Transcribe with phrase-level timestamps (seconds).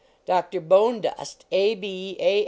[0.25, 1.73] Doctor Bonedust, A.
[1.77, 2.39] H., A.